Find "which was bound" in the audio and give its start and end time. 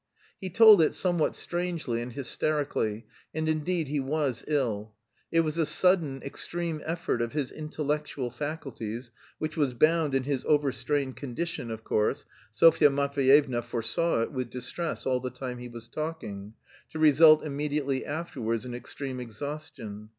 9.37-10.15